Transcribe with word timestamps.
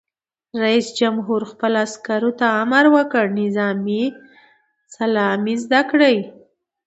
رئیس 0.63 0.87
جمهور 0.99 1.41
خپلو 1.51 1.77
عسکرو 1.87 2.31
ته 2.39 2.47
امر 2.61 2.85
وکړ؛ 2.95 3.25
نظامي 3.41 4.03
سلامي 4.95 5.55
زده 5.63 5.81
کړئ! 5.89 6.17